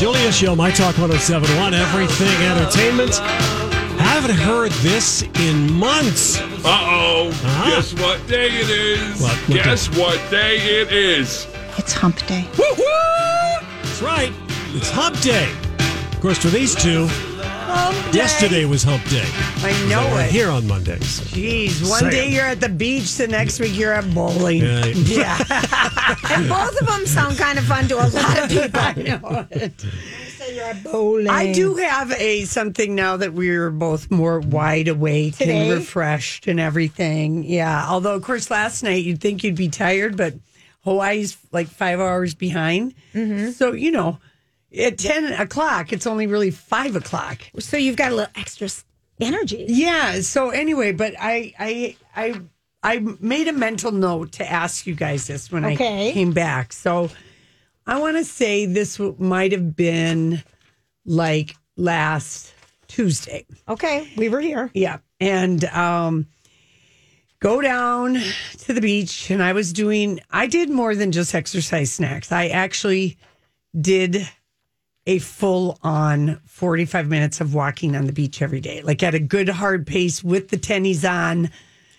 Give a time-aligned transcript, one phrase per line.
[0.00, 3.16] Julia Show, My Talk 1071, Everything Entertainment.
[4.00, 6.40] Haven't heard this in months.
[6.40, 7.28] Uh oh.
[7.28, 7.70] Uh-huh.
[7.70, 9.20] Guess what day it is?
[9.20, 10.00] What- what Guess day?
[10.00, 11.46] what day it is?
[11.76, 12.48] It's hump day.
[12.58, 13.66] Woo-hoo!
[13.82, 14.32] That's right.
[14.72, 15.52] It's Hump Day.
[16.12, 17.06] Of course, for these two,
[18.12, 19.24] yesterday was Hump Day.
[19.62, 20.30] I know We're it.
[20.30, 21.20] here on Mondays.
[21.32, 24.58] Jeez, one Say day you're at the beach, the next week you're at bowling.
[24.62, 24.86] Yeah.
[25.20, 28.80] Yeah, And both of them sound kind of fun to a lot of people.
[28.80, 29.80] I know it.
[30.36, 31.28] Say you're at bowling.
[31.28, 35.68] I do have a something now that we're both more wide awake Today?
[35.68, 37.44] and refreshed and everything.
[37.44, 40.34] Yeah, although of course last night you'd think you'd be tired, but
[40.84, 42.94] Hawaii's like five hours behind.
[43.14, 43.50] Mm-hmm.
[43.50, 44.18] So you know,
[44.78, 47.38] at ten o'clock it's only really five o'clock.
[47.58, 48.68] So you've got a little extra
[49.20, 49.64] energy.
[49.68, 50.20] Yeah.
[50.20, 52.40] So anyway, but I I I
[52.82, 56.10] I made a mental note to ask you guys this when Okay.
[56.10, 56.72] I came back.
[56.72, 57.10] So
[57.86, 60.42] I want to say this might have been
[61.04, 62.54] like last
[62.88, 63.46] Tuesday.
[63.68, 64.70] Okay, we were here.
[64.74, 64.98] Yeah.
[65.18, 66.26] And um
[67.40, 68.18] go down
[68.58, 72.30] to the beach and I was doing I did more than just exercise snacks.
[72.32, 73.16] I actually
[73.78, 74.28] did
[75.06, 78.82] a full on 45 minutes of walking on the beach every day.
[78.82, 81.50] Like at a good hard pace with the tennies on.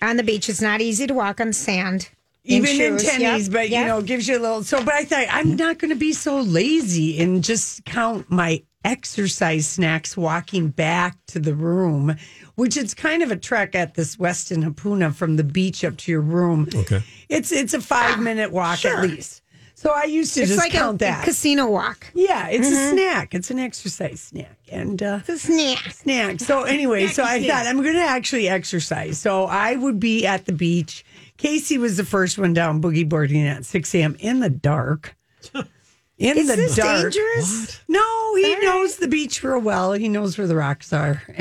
[0.01, 2.09] On the beach, it's not easy to walk on sand.
[2.43, 3.03] Even in shoes.
[3.03, 3.81] tennies, Yep, but yep.
[3.81, 6.39] you know, gives you a little so but I thought I'm not gonna be so
[6.41, 12.15] lazy and just count my exercise snacks walking back to the room,
[12.55, 16.11] which it's kind of a trek at this Westin Hapuna from the beach up to
[16.11, 16.67] your room.
[16.73, 17.03] Okay.
[17.29, 19.40] It's it's a five minute walk at least.
[19.81, 21.23] So I used to It's just like count a, that.
[21.25, 22.05] casino walk.
[22.13, 23.33] yeah, it's a snack.
[23.33, 24.59] It's an exercise snack.
[24.71, 25.91] And uh It's a snack.
[25.91, 26.39] snack.
[26.39, 29.17] So anyway, so I thought I'm going to actually exercise.
[29.17, 31.03] So I would be at the beach.
[31.37, 34.15] Casey was the first one down boogie boarding at 6 a.m.
[34.19, 35.15] in the dark.
[36.21, 37.01] In Is the this dark.
[37.11, 37.81] dangerous?
[37.87, 39.93] No, he knows the beach real well.
[39.93, 41.21] He knows where the rocks are.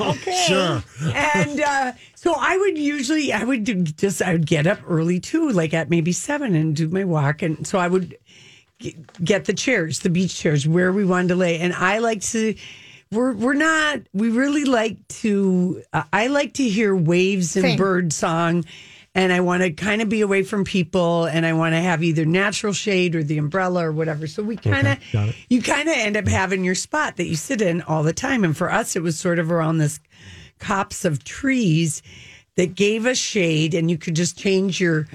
[0.00, 0.44] Okay.
[0.46, 0.82] Sure.
[1.14, 5.20] and uh, so I would usually, I would do just, I would get up early
[5.20, 7.42] too, like at maybe seven and do my walk.
[7.42, 8.16] And so I would
[9.22, 11.58] get the chairs, the beach chairs, where we wanted to lay.
[11.58, 12.54] And I like to,
[13.12, 17.78] we're, we're not, we really like to, uh, I like to hear waves and Same.
[17.78, 18.64] bird song.
[19.18, 22.04] And I want to kind of be away from people and I want to have
[22.04, 24.28] either natural shade or the umbrella or whatever.
[24.28, 25.34] So we kind of, got it.
[25.50, 28.44] you kind of end up having your spot that you sit in all the time.
[28.44, 29.98] And for us, it was sort of around this
[30.60, 32.00] copse of trees
[32.54, 35.08] that gave us shade, and you could just change your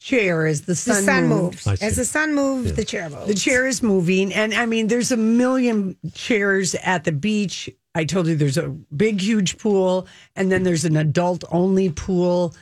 [0.00, 1.64] chair as the The sun, sun moved.
[1.66, 1.80] moves.
[1.82, 3.26] As the sun moves, the chair moves.
[3.26, 7.70] The chair is moving, and I mean, there's a million chairs at the beach.
[7.94, 10.06] I told you there's a big, huge pool,
[10.36, 12.54] and then there's an adult only pool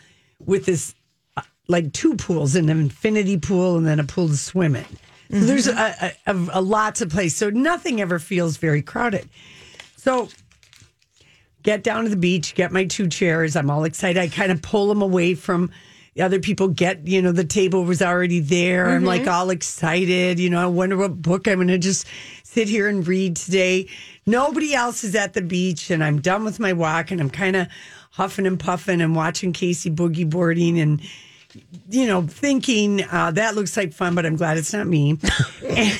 [0.44, 0.94] with this
[1.36, 4.86] uh, like two pools an infinity pool and then a pool to swim in.
[5.30, 7.34] So there's a, a, a, a lots of place.
[7.34, 9.28] So nothing ever feels very crowded.
[9.96, 10.28] So
[11.64, 13.56] get down to the beach, get my two chairs.
[13.56, 14.20] I'm all excited.
[14.20, 15.72] I kind of pull them away from
[16.14, 16.68] the other people.
[16.68, 18.88] Get, you know, the table was already there.
[18.88, 20.38] I'm like all excited.
[20.38, 22.06] You know, I wonder what book I'm going to just
[22.44, 23.88] sit here and read today.
[24.26, 27.56] Nobody else is at the beach, and I'm done with my walk, and I'm kind
[27.56, 27.66] of
[28.16, 31.00] huffing and puffing and watching Casey boogie boarding and
[31.88, 35.18] you know, thinking uh, that looks like fun, but I'm glad it's not me.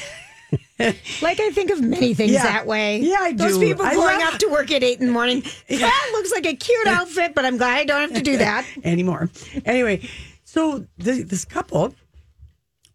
[0.79, 2.43] Like I think of many things Yeah.
[2.43, 2.99] that way.
[2.99, 3.39] Yeah, I do.
[3.39, 5.43] Those people I going love- up to work at eight in the morning.
[5.71, 8.67] That looks like a cute outfit, but I'm glad I don't have to do that.
[8.85, 9.31] anymore.
[9.65, 10.07] Anyway,
[10.45, 11.95] so th this couple,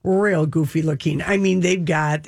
[0.03, 1.23] real goofy looking.
[1.23, 2.27] I mean, they've got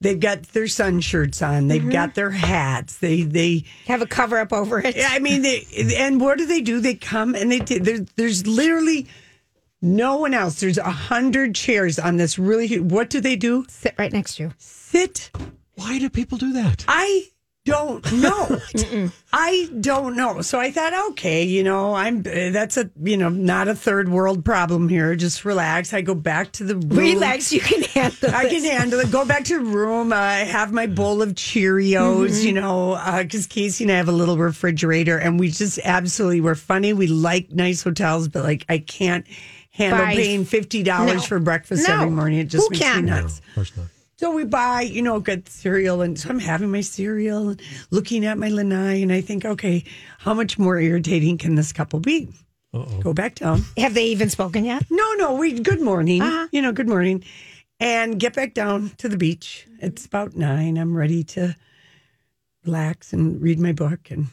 [0.00, 1.68] They've got their sun shirts on.
[1.68, 1.90] They've mm-hmm.
[1.90, 2.98] got their hats.
[2.98, 3.64] They they.
[3.86, 4.96] Have a cover up over it.
[4.98, 5.66] I mean, they
[5.96, 6.80] and what do they do?
[6.80, 9.06] They come and they t- there's there's literally
[9.80, 10.60] no one else.
[10.60, 12.78] There's a hundred chairs on this really.
[12.78, 13.64] What do they do?
[13.68, 14.52] Sit right next to you.
[14.58, 15.30] Sit.
[15.76, 16.84] Why do people do that?
[16.88, 17.28] I
[17.66, 18.58] don't know.
[19.32, 20.40] I don't know.
[20.40, 24.08] So I thought, okay, you know, I'm uh, that's a you know not a third
[24.08, 25.14] world problem here.
[25.16, 25.92] Just relax.
[25.92, 26.96] I go back to the room.
[26.96, 29.10] Relax, you can handle I can handle it.
[29.10, 30.12] Go back to the room.
[30.12, 32.46] Uh, have my bowl of Cheerios, Mm-hmm.
[32.46, 36.54] you know, because Casey and I have a little refrigerator, and we just absolutely we're
[36.54, 36.92] funny.
[36.94, 39.26] We like nice hotels, but like I can't
[39.70, 41.20] handle Buy- paying fifty dollars No.
[41.22, 41.94] for breakfast No.
[41.96, 42.38] every morning.
[42.38, 43.04] It just Who makes can?
[43.04, 43.40] me No, nuts.
[43.40, 43.86] of course not.
[44.18, 48.24] So we buy, you know, get cereal, and so I'm having my cereal and looking
[48.24, 49.84] at my lanai, and I think, okay,
[50.18, 52.28] how much more irritating can this couple be?
[53.00, 53.62] Go back down.
[53.78, 54.84] Have they even spoken yet?
[54.90, 56.20] No, no, we good morning.
[56.20, 56.48] Uh-huh.
[56.52, 57.24] You know, good morning.
[57.80, 59.66] And get back down to the beach.
[59.80, 60.76] It's about nine.
[60.76, 61.56] I'm ready to
[62.66, 64.10] relax and read my book.
[64.10, 64.26] And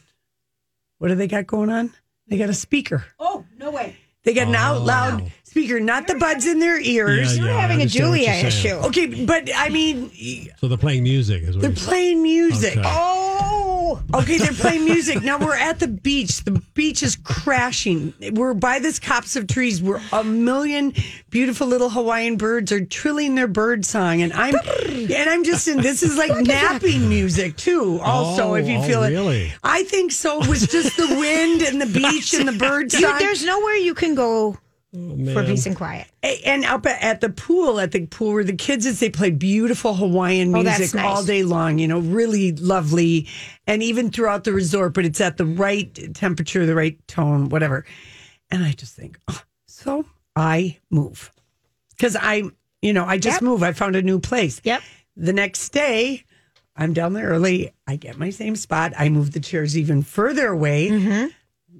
[0.98, 1.94] what do they got going on?
[2.26, 3.06] They got a speaker.
[3.18, 3.96] Oh, no way.
[4.24, 7.36] They got an out loud speaker, not the buds in their ears.
[7.36, 8.76] Yeah, You're yeah, having a understand what Julia you're saying.
[8.80, 8.86] issue.
[8.88, 10.10] Okay, but I mean,
[10.58, 11.88] So they're playing music, is what they're you're saying.
[11.88, 12.76] playing music.
[12.76, 12.82] Okay.
[12.84, 15.22] Oh, Okay, they're playing music.
[15.22, 16.42] Now we're at the beach.
[16.44, 18.12] The beach is crashing.
[18.32, 20.92] We're by this copse of trees where a million
[21.30, 24.22] beautiful little Hawaiian birds are trilling their bird song.
[24.22, 24.54] And I'm
[24.88, 28.00] and I'm just in this is like napping music too.
[28.02, 29.42] Also, Oh, if you oh, feel oh, really?
[29.46, 29.52] it.
[29.62, 30.40] I think so.
[30.42, 33.94] It was just the wind and the beach and the bird you, there's nowhere you
[33.94, 34.56] can go
[34.94, 36.06] for peace and quiet.
[36.22, 39.30] And up at, at the pool, at the pool where the kids is, they play
[39.30, 41.04] beautiful Hawaiian Oh, music nice.
[41.04, 41.78] all day long.
[41.78, 43.26] You know, really lovely,
[43.66, 44.94] and even throughout the resort.
[44.94, 47.84] But it's at the right temperature, the right tone, whatever.
[48.50, 50.04] And I just think, oh, so
[50.36, 51.32] I move
[51.90, 52.44] because I,
[52.82, 53.42] you know, I just Yep.
[53.42, 53.62] move.
[53.62, 54.60] I found a new place.
[54.64, 54.82] Yep.
[55.16, 56.24] The next day,
[56.76, 57.72] I'm down there early.
[57.86, 58.92] I get my same spot.
[58.96, 60.90] I move the chairs even further away.
[60.90, 61.26] Mm-hmm.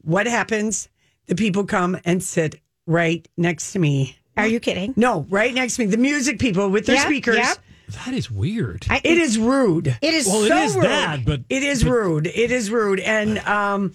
[0.02, 0.88] What happens?
[1.26, 4.16] The people come and sit right next to me.
[4.36, 4.94] Are you kidding?
[4.96, 5.86] No, right next to me.
[5.90, 7.36] The music people with their Yep, speakers.
[7.36, 7.58] yep.
[8.04, 8.86] That is weird.
[8.90, 9.86] I, It is rude.
[10.00, 10.84] It is well, so it is rude.
[10.86, 12.26] that, but It is rude.
[12.26, 12.98] It is rude.
[12.98, 13.92] And um,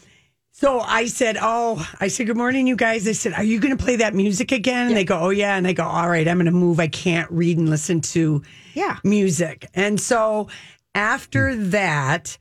[0.53, 3.07] so I said, Oh, I said, Good morning, you guys.
[3.07, 4.87] I said, Are you going to play that music again?
[4.87, 5.57] And they go, Oh, yeah.
[5.57, 6.79] And I go, All right, I'm going to move.
[6.79, 8.43] I can't read and listen to
[8.75, 8.97] Yeah.
[9.03, 9.67] music.
[9.73, 10.47] And so
[10.95, 12.37] after that,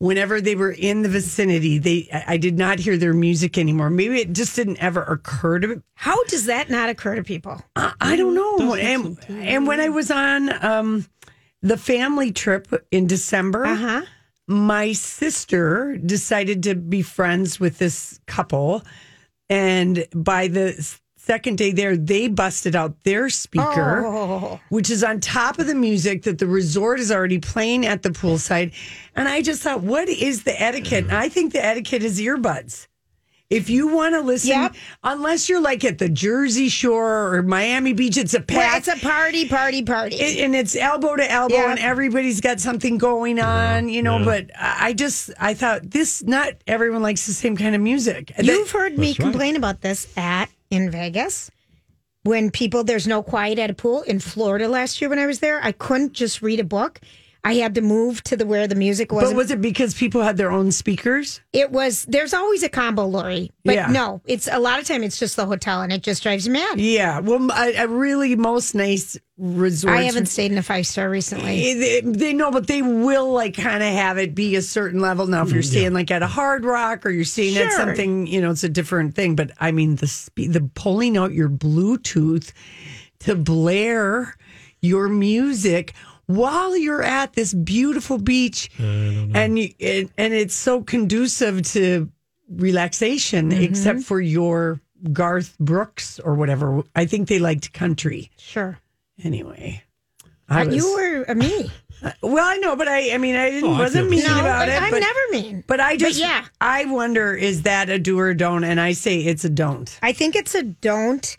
[0.00, 3.90] whenever they were in the vicinity, they I I did not hear their music anymore.
[3.90, 5.76] Maybe it just didn't ever occur to me.
[5.94, 7.62] How does that not occur to people?
[7.76, 8.74] I I don't know.
[8.74, 11.06] And, and when I was on um,
[11.62, 14.02] the family trip in December, Uh huh.
[14.48, 18.82] my sister decided to be friends with this couple.
[19.48, 20.72] And by the
[21.18, 24.39] second day there, they busted out their speaker, Oh.
[24.70, 28.10] Which is on top of the music that the resort is already playing at the
[28.10, 28.72] poolside.
[29.16, 31.04] And I just thought, what is the etiquette?
[31.04, 32.86] And I think the etiquette is earbuds.
[33.50, 34.76] If you want to listen, Yep.
[35.02, 38.94] unless you're like at the Jersey Shore or Miami Beach, it's a Well, it's a
[38.96, 40.14] party, party, party.
[40.14, 41.70] it, and it's elbow to elbow Yeah.
[41.72, 44.24] and everybody's got something going on you know yeah.
[44.24, 48.32] but i I just i thought this not everyone likes the same kind of music
[48.38, 49.24] You've that- heard me That's right.
[49.32, 51.50] complain about this at in Vegas.
[52.22, 55.38] When people there's no quiet at a pool in Florida last year when I was
[55.38, 57.00] there, I couldn't just read a book.
[57.42, 59.28] I had to move to the where the music was.
[59.28, 63.06] but was it because people had their own speakers it was there's always a combo,
[63.06, 63.50] Lori.
[63.64, 63.86] But Yeah.
[63.90, 66.52] no, it's a lot of time it's just the hotel and it just drives you
[66.52, 66.80] mad.
[66.80, 71.08] yeah well I, I really most nice resorts I haven't stayed in a five star
[71.08, 71.70] recently.
[71.70, 75.00] Eh, they, they know, but they will like kind of have it be a certain
[75.00, 75.26] level.
[75.26, 78.26] Now, if you're mm, staying like at a Hard Rock or you're staying at something,
[78.26, 79.36] you know, it's a different thing.
[79.36, 82.52] But I mean, the spe- the pulling out your Bluetooth
[83.20, 84.36] to blare
[84.82, 85.94] your music
[86.34, 92.10] while you're at this beautiful beach, and you, and, and it's so conducive to
[92.48, 93.62] relaxation, Mm-hmm.
[93.62, 94.80] except for your
[95.12, 96.82] Garth Brooks or whatever.
[96.94, 98.78] I think they liked country Sure.
[99.24, 99.82] anyway.
[100.48, 101.70] I was, you were a me.
[102.22, 104.68] well, I know, but I, I mean, I didn't, Oh, wasn't feel mean No, about
[104.68, 104.82] it.
[104.82, 105.64] I'm but, never mean.
[105.66, 106.44] But I just, yeah.
[106.60, 108.64] I wonder, is that a do or don't?
[108.64, 109.96] And I say it's a don't.
[110.02, 111.36] I think it's a don't.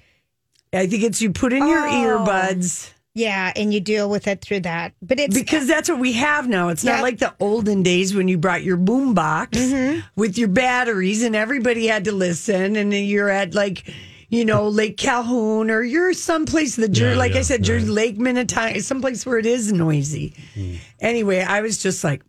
[0.74, 1.92] I think it's you put in your Oh.
[2.26, 4.94] earbuds Yeah, and you deal with it through that.
[5.02, 6.70] But it's because that's what we have now.
[6.70, 10.00] It's not like the olden days when you brought your boom box Mm-hmm.
[10.16, 12.78] with your batteries and everybody had to listen.
[12.78, 13.94] And you're at like,
[14.30, 17.88] you know, Lake Calhoun or you're someplace, the Jer- Yeah, like I yeah, said, Jersey
[17.88, 17.94] right.
[17.96, 20.34] Lake Minnetonka, someplace where it is noisy.
[20.54, 20.76] Hmm.
[21.02, 22.24] Anyway, I was just like,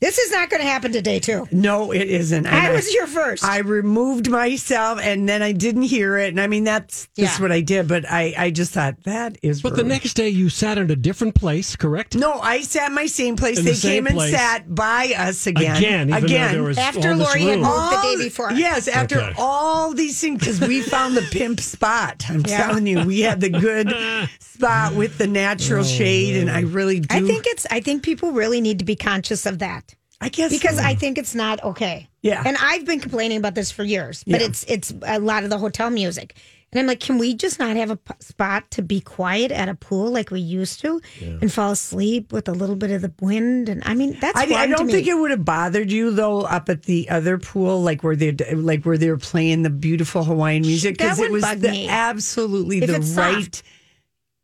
[0.00, 1.46] This is not going to happen today, too.
[1.52, 2.46] No, it isn't.
[2.46, 3.44] And I was here first.
[3.44, 6.28] I removed myself, and then I didn't hear it.
[6.30, 7.42] And I mean, that's just Yeah.
[7.42, 7.86] what I did.
[7.86, 9.60] But I, I just thought that is.
[9.60, 12.14] But the next day you sat in a different place, correct?
[12.16, 13.58] No, I sat in my same place.
[13.58, 15.76] In they the same came and sat by us again.
[15.76, 17.60] Again, even though there was After all this Lori had room.
[17.60, 18.52] moved the day before.
[18.52, 19.34] Yes, after Okay.
[19.36, 22.24] all these things, because we found the pimp spot.
[22.30, 22.66] I'm Yeah.
[22.66, 23.92] telling you, we had the good
[24.40, 27.06] spot with the natural oh, shade, and I really do.
[27.14, 27.66] I think it's.
[27.70, 29.89] I think people really need to be conscious of that
[30.20, 32.08] I guess because I think it's not okay.
[32.22, 32.42] Yeah.
[32.44, 34.46] and I've been complaining about this for years, but Yeah.
[34.48, 36.34] it's it's a lot of the hotel music,
[36.70, 39.70] and I'm like, can we just not have a p- spot to be quiet at
[39.70, 43.12] a pool like we used to, and fall asleep with a little bit of the
[43.22, 43.70] wind?
[43.70, 46.68] And I mean, that's I, I don't think it would have bothered you though up
[46.68, 50.62] at the other pool, like where they like where they were playing the beautiful Hawaiian
[50.62, 53.62] music because it was the, absolutely If the right soft.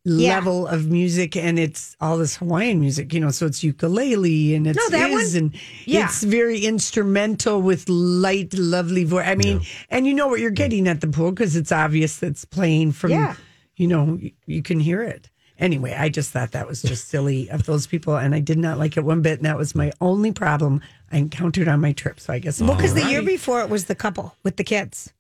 [0.08, 0.36] Yeah.
[0.36, 3.30] level of music, and it's all this Hawaiian music, you know.
[3.30, 6.04] So it's ukulele and it's No, is, one- and yeah.
[6.06, 9.26] it's very instrumental with light, lovely voice.
[9.26, 12.44] I mean, and you know what you're getting at the pool because it's obvious that's
[12.44, 13.10] playing from.
[13.10, 13.34] Yeah.
[13.74, 15.28] You know, you, you can hear it.
[15.58, 18.78] Anyway, I just thought that was just silly of those people, and I did not
[18.78, 19.38] like it one bit.
[19.38, 22.20] And that was my only problem I encountered on my trip.
[22.20, 25.12] So I guess Well, because the year before it was the couple with the kids.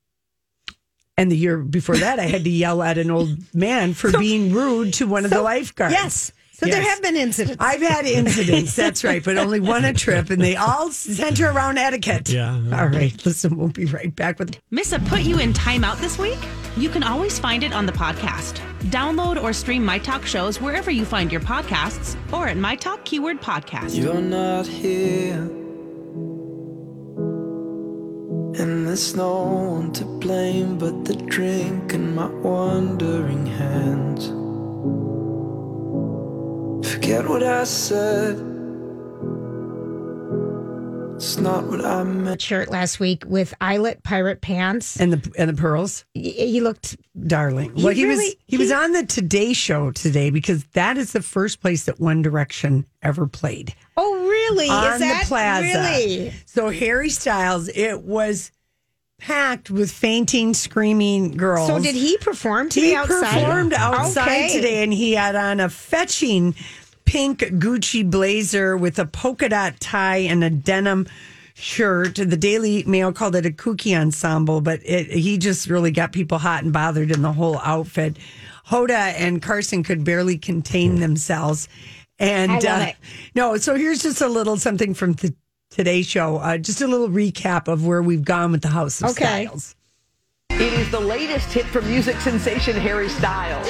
[1.16, 4.52] And the year before that, I had to yell at an old man for being
[4.52, 5.94] rude to one of the lifeguards.
[5.94, 6.32] Yes.
[6.52, 7.58] So there have been incidents.
[7.60, 11.76] I've had incidents, that's right, but only one a trip, and they all center around
[11.76, 12.30] etiquette.
[12.30, 12.54] Yeah.
[12.72, 16.38] All right, listen, we'll be right back with Missa put you in timeout this week?
[16.78, 18.62] You can always find it on the podcast.
[18.84, 23.04] Download or stream My Talk shows wherever you find your podcasts or at My Talk
[23.04, 23.94] Keyword Podcast.
[23.94, 25.65] You're not here.
[28.58, 34.26] And there's no one to blame but the drink and my wandering hands.
[36.88, 38.36] Forget what I said.
[41.16, 42.42] It's not what I meant.
[42.42, 45.00] shirt last week with eyelet pirate pants.
[45.00, 46.96] and the and the pearls, He he looked
[47.26, 47.74] darling.
[47.74, 50.98] He well, he was really- he, was he- on the Today Show today because that
[50.98, 53.74] is the first place that One Direction ever played.
[53.96, 54.15] Oh,
[54.50, 54.68] really?
[54.68, 55.62] on Is that the plaza.
[55.62, 56.32] really?
[56.46, 58.50] So Harry Styles, it was
[59.18, 61.68] packed with fainting, screaming girls.
[61.68, 63.40] So did he perform today He outside?
[63.42, 64.52] performed outside Okay.
[64.52, 66.54] today, and he had on a fetching
[67.04, 71.06] pink Gucci blazer with a polka dot tie and a denim
[71.54, 72.16] shirt.
[72.16, 76.38] The Daily Mail called it a kooky ensemble, but it, he just really got people
[76.38, 78.18] hot and bothered in the whole outfit.
[78.68, 81.68] Hoda and Carson could barely contain themselves.
[82.18, 82.96] And I love uh, it.
[83.34, 85.34] no, so here's just a little something from the
[85.70, 89.10] Today Show, uh, just a little recap of where we've gone with the House of
[89.10, 89.46] Okay.
[89.46, 89.74] Styles.
[90.50, 93.66] It is the latest hit from music sensation Harry Styles.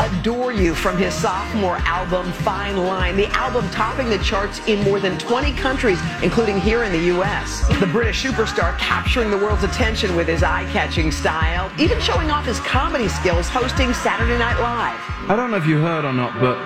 [0.00, 3.16] Adore You from his sophomore album Fine Line.
[3.18, 7.68] The album topping the charts in more than 20 countries, including here in the U.S.
[7.78, 12.60] The British superstar capturing the world's attention with his eye-catching style, even showing off his
[12.60, 14.98] comedy skills hosting Saturday Night Live.
[15.30, 16.56] I don't know if you heard or not, but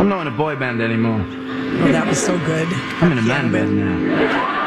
[0.00, 1.20] I'm not in a boy band anymore.
[1.20, 2.66] Oh, that was so good.
[3.00, 4.57] I'm in a man band now.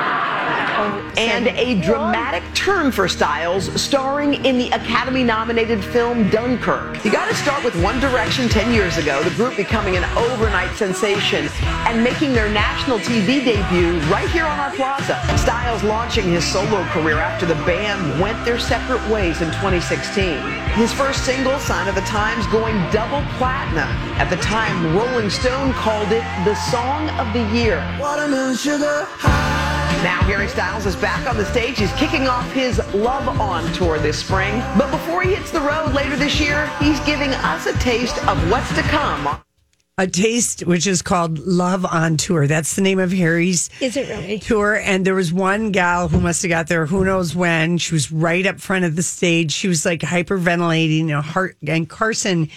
[1.17, 7.03] And a dramatic turn for Styles, starring in the Academy nominated film Dunkirk.
[7.05, 10.75] You got to start with One Direction 10 years ago, the group becoming an overnight
[10.75, 11.50] sensation
[11.88, 15.19] and making their national TV debut right here on our plaza.
[15.38, 20.41] Styles launching his solo career after the band went their separate ways in 2016.
[20.73, 23.89] His first single, Sign of the Times, going double platinum.
[24.17, 27.77] At the time, Rolling Stone called it the Song of the Year.
[28.00, 29.70] Watermelon sugar high.
[30.03, 31.77] Now Harry Styles is back on the stage.
[31.77, 34.60] He's kicking off his Love On tour this spring.
[34.75, 38.50] But before he hits the road later this year, he's giving us a taste of
[38.50, 39.39] what's to come.
[40.00, 42.48] a taste which is called Love on Tour.
[42.48, 44.39] That's the name of Harry's Is it really?
[44.39, 44.75] tour.
[44.77, 47.77] And there was one gal who must have got there who knows when.
[47.77, 49.51] She was right up front of the stage.
[49.51, 51.12] She was like hyperventilating.
[51.12, 52.50] And, heart, and Carson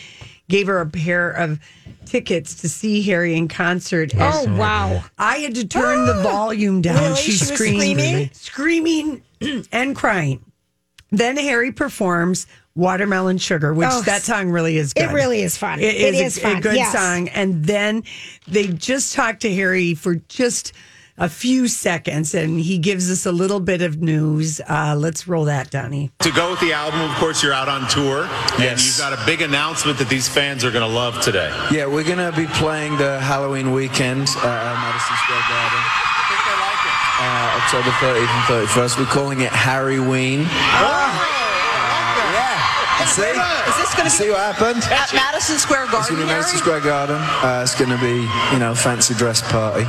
[0.49, 1.59] gave her a pair of
[2.05, 4.13] tickets to see Harry in concert.
[4.13, 5.05] And Oh, wow.
[5.19, 6.23] I had to turn the ah.
[6.23, 7.03] volume down.
[7.03, 7.17] Really?
[7.17, 9.23] She, She was screamed, screaming?
[9.41, 10.45] screaming and crying.
[11.11, 15.11] Then Harry performs Watermelon Sugar, which Oh, that song really is good.
[15.11, 15.79] It really is fun.
[15.81, 16.93] It is, It is a, fun, a good yes.
[16.93, 17.29] song.
[17.29, 18.03] And then
[18.49, 20.73] they just talked to Harry for just
[21.17, 24.61] a few seconds, and he gives us a little bit of news.
[24.69, 26.11] Uh, let's roll that, Donnie.
[26.21, 28.85] To go with the album, of course, you're out on tour, and Yes.
[28.87, 31.51] you've got a big announcement that these fans are going to love today.
[31.71, 35.83] Yeah, we're gonna be playing the Halloween weekend uh, at Madison Square Garden.
[35.87, 36.97] I think they like it.
[37.15, 38.99] Uh, October 30th and 31st.
[38.99, 40.41] We're calling it Harry Ween.
[40.43, 41.24] Yeah.
[43.15, 43.23] See?
[43.23, 44.83] Is this going to See what happened?
[44.91, 46.17] at Madison Square It's Garden?
[46.17, 47.17] going to be Madison Square Garden.
[47.47, 49.85] Uh, it's going to be, you know, fancy dress party.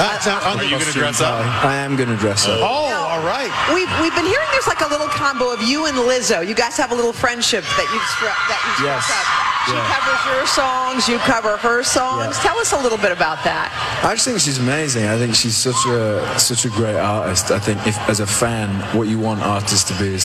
[0.00, 1.44] That's how, are you going to Costume dress up?
[1.64, 2.58] I am going to dress up.
[2.64, 2.64] Oh,
[3.12, 3.52] all right.
[3.76, 6.40] We've, we've been hearing there's like a little combo of you and Lizzo.
[6.46, 9.04] You guys have a little friendship that you stru- that you Yes.
[9.04, 9.48] struck up.
[9.68, 9.94] She Yeah.
[9.94, 12.36] covers your songs, you cover her songs.
[12.38, 12.42] Yeah.
[12.50, 13.68] Tell us a little bit about that.
[14.02, 15.06] I just think she's amazing.
[15.06, 17.50] I think she's such a such a great artist.
[17.52, 20.24] I think if as a fan, what you want artists to be is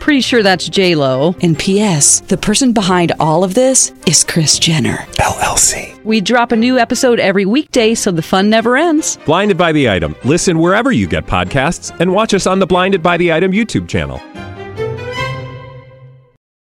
[0.00, 1.34] Pretty sure that's J Lo.
[1.42, 2.20] And P.S.
[2.20, 6.02] The person behind all of this is Kris Jenner LLC.
[6.04, 9.18] We drop a new episode every weekday, so the fun never ends.
[9.26, 10.14] Blinded by the item.
[10.24, 13.88] Listen wherever you get podcasts, and watch us on the Blinded by the Item YouTube
[13.88, 14.20] channel.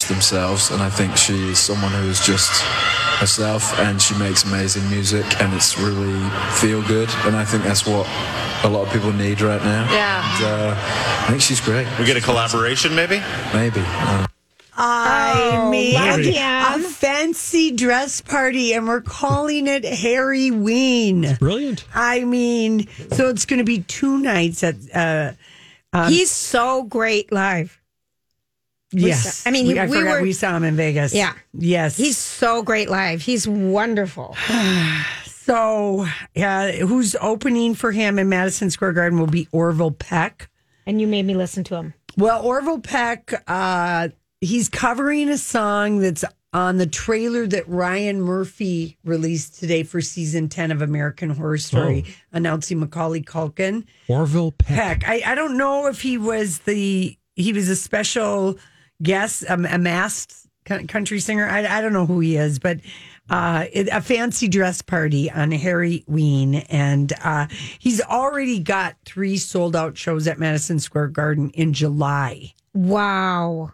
[0.07, 2.61] themselves, and I think she is someone who is just
[3.19, 7.87] herself, and she makes amazing music, and it's really feel good, and I think that's
[7.87, 8.05] what
[8.65, 9.91] a lot of people need right now.
[9.93, 10.35] Yeah.
[10.37, 11.87] And, uh, I think she's great.
[11.99, 13.21] We get a collaboration, maybe?
[13.53, 13.79] Maybe.
[13.81, 14.27] Uh,
[14.77, 21.37] I Oh, made a fancy dress party and we're calling it Harry Ween.
[21.39, 21.85] Brilliant.
[21.93, 24.75] I mean, so it's going to be two nights at.
[24.93, 25.31] Uh,
[25.93, 27.79] um, He's so great live.
[28.91, 29.37] yes.
[29.37, 31.13] saw- I mean, we, I we were- we saw him in Vegas.
[31.13, 31.33] Yeah.
[31.53, 31.95] Yes.
[31.95, 33.21] He's so great live.
[33.21, 34.35] He's wonderful.
[35.45, 36.05] so.
[36.35, 40.49] Uh, who's opening for him in Madison Square Garden will be Orville Peck.
[40.85, 41.93] And you made me listen to him.
[42.17, 44.09] Well, Orville Peck, uh,
[44.41, 46.23] he's covering a song that's
[46.53, 52.05] on the trailer that Ryan Murphy released today for season 10 of American Horror Story,
[52.31, 53.83] announcing Macaulay Culkin.
[54.07, 55.01] Orville Peck.
[55.01, 55.09] Peck.
[55.09, 58.57] I, I don't know if he was the, he was a special
[59.03, 61.45] guest, um, a masked country singer.
[61.45, 62.79] I, I don't know who he is, but
[63.29, 66.55] uh, it, a fancy dress party on Harry Ween.
[66.55, 67.47] And uh,
[67.79, 72.53] he's already got three sold out shows at Madison Square Garden in July.
[72.73, 73.71] Wow.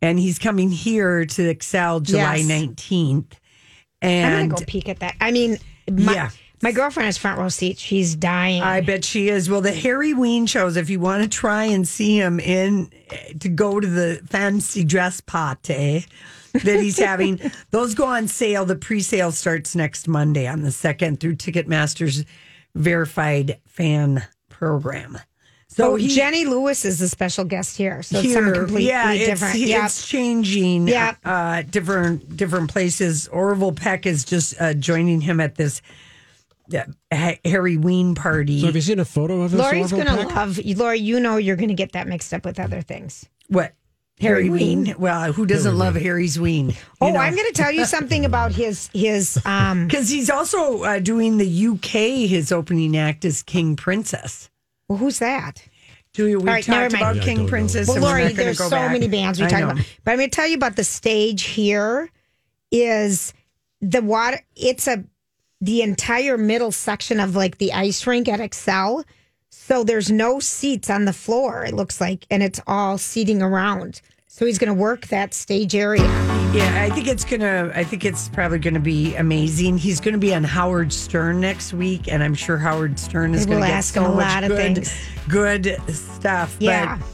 [0.00, 2.46] And he's coming here to Xcel July Yes.
[2.50, 3.32] 19th.
[4.02, 5.14] I'm And gonna go peek at that.
[5.20, 5.58] I mean,
[5.88, 6.30] my, Yeah.
[6.60, 7.80] my girlfriend has front row seats.
[7.80, 8.62] She's dying.
[8.62, 9.48] I bet she is.
[9.48, 12.90] Well, the Harry Ween shows, if you want to try and see him in
[13.38, 16.04] to go to the fancy dress party
[16.52, 18.64] that he's having, those go on sale.
[18.64, 22.24] The pre sale starts next Monday on the 2nd through Ticketmaster's
[22.74, 25.18] verified fan program.
[25.68, 28.02] So So he, Jenny Lewis is a special guest here.
[28.02, 29.54] So it's here, something completely yeah, it's, different.
[29.56, 30.88] It's changing.
[30.88, 31.14] Yeah.
[31.24, 33.26] uh, different different places.
[33.28, 35.80] Orville Peck is just uh, joining him at this
[36.74, 38.60] uh, Harry Ween party.
[38.60, 39.60] So have you seen a photo of this?
[39.60, 40.36] Lori's Orville gonna Peck?
[40.36, 40.98] love Lori.
[40.98, 43.26] You know you're gonna get that mixed up with other things.
[43.48, 43.74] What?
[44.22, 44.84] Harry, Harry Ween.
[44.84, 44.94] Ween.
[44.98, 46.04] Well, who doesn't Harry love Ween.
[46.04, 46.74] Harry's Ween?
[47.00, 49.86] Oh, I'm gonna tell you something about his his um.
[49.88, 52.28] because he's also uh, doing the UK.
[52.30, 54.48] His opening act is King Princess.
[54.88, 55.62] Well, who's that?
[56.12, 57.48] Julia, we All right, never talked about Yeah, King.
[57.48, 57.88] Princess.
[57.88, 58.92] Well, Lori, there's so back.
[58.92, 61.44] many bands we I talk about, but I'm going to tell you about the stage
[61.44, 62.10] here.
[62.70, 63.32] Is
[63.80, 64.40] the water?
[64.54, 65.04] It's a
[65.62, 69.04] the entire middle section of like the ice rink at Xcel.
[69.48, 71.64] So there's no seats on the floor.
[71.64, 74.00] It looks like, and it's all seating around.
[74.34, 76.02] So he's going to work that stage area.
[76.54, 77.70] Yeah, I think it's gonna.
[77.74, 79.76] I think it's probably gonna be amazing.
[79.76, 83.60] He's gonna be on Howard Stern next week, and I'm sure Howard Stern is gonna
[83.60, 84.94] get ask so him a lot of good, things.
[85.28, 86.56] good stuff.
[86.60, 86.96] Yeah.
[86.98, 87.06] But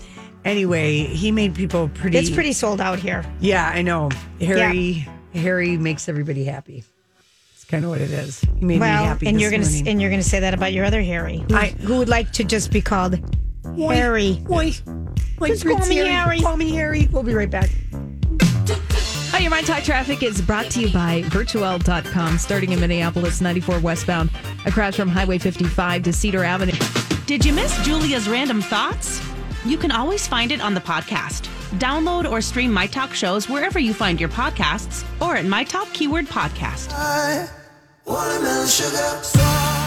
[0.45, 2.19] anyway, he made people pretty.
[2.19, 3.25] It's pretty sold out here.
[3.41, 4.11] Yeah, I know.
[4.41, 5.07] Harry.
[5.35, 6.85] Harry makes everybody happy.
[7.55, 8.41] It's kind of what it is.
[8.41, 9.27] He made me well, happy.
[9.27, 9.89] and you're going to morning.
[9.89, 12.33] and you're going to say that about your other Harry, who, I- who would like
[12.35, 13.19] to just be called
[13.65, 14.43] Harry.
[14.51, 14.73] Oi,
[15.41, 16.41] oi, Just call me Harry.
[16.41, 17.09] Call me Harry.
[17.11, 17.71] We'll be right back.
[19.31, 23.79] Hi, your My Talk traffic is brought to you by Virtual.com, starting in Minneapolis, 94
[23.81, 24.31] westbound,
[24.67, 26.73] across from Highway 55 to Cedar Avenue.
[27.27, 29.21] Did you miss Julia's random thoughts?
[29.65, 31.47] You can always find it on the podcast.
[31.79, 35.93] Download or stream My Talk shows wherever you find your podcasts or at My Talk
[35.93, 36.89] Keyword Podcast.
[38.07, 39.78] Watermelon sugar, strawberries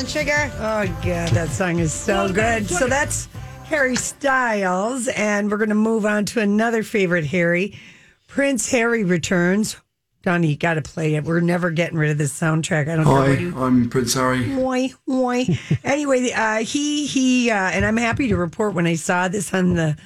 [0.00, 0.50] and sugar.
[0.54, 2.66] Oh god, that song is so good.
[2.66, 3.28] So that's
[3.64, 7.78] Harry Styles, and we're going to move on to another favorite Harry.
[8.26, 9.76] Prince Harry returns.
[10.22, 11.24] Donnie, you got to play it.
[11.24, 12.88] We're never getting rid of this soundtrack.
[12.88, 13.58] I don't care Hi, what you.
[13.58, 14.46] I'm Prince Harry.
[14.46, 15.44] Moi, moi.
[15.84, 19.74] anyway, uh, he he, uh, and I'm happy to report when I saw this on
[19.74, 19.98] the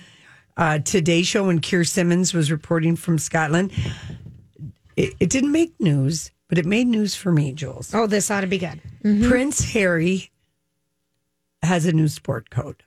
[0.56, 3.72] uh, Today Show when Keir Simmons was reporting from Scotland.
[4.96, 7.94] It, it didn't make news, but it made news for me, Jules.
[7.94, 8.80] Oh, this ought to be good.
[9.02, 9.28] Mm-hmm.
[9.28, 10.30] Prince Harry
[11.62, 12.82] has a new sport coat.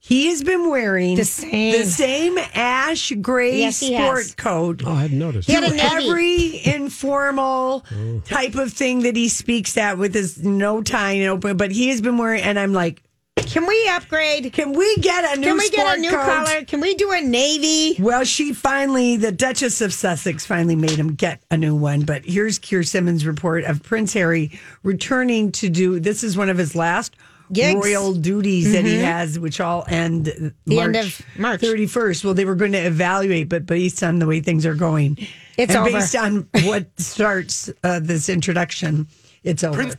[0.00, 1.72] He has been wearing The same.
[1.72, 5.48] the same ash gray Yes, sport coat Oh, I hadn't noticed.
[5.48, 8.20] He had a every informal oh.
[8.24, 11.56] type of thing that he speaks at with his no tie and open.
[11.56, 13.02] But he has been wearing, and I'm like,
[13.48, 14.52] Can we upgrade?
[14.52, 15.46] can we get a new?
[15.48, 16.24] Can we get a new coat?
[16.24, 16.64] color?
[16.64, 17.96] Can we do a navy?
[18.00, 22.02] Well, she finally, the Duchess of Sussex finally made him get a new one.
[22.02, 26.58] But here's Keir Simmons' report of Prince Harry returning to do this is one of
[26.58, 27.16] his last
[27.52, 27.74] Gigs.
[27.82, 29.02] royal duties that he Mhm.
[29.04, 30.26] has, which all end
[30.66, 31.60] The March end of March.
[31.60, 32.24] 31st.
[32.24, 35.16] Well, they were going to evaluate, but based on the way things are going,
[35.56, 35.98] It's and over.
[35.98, 39.06] based on what starts uh, this introduction,
[39.44, 39.82] it's over.
[39.84, 39.92] Oh,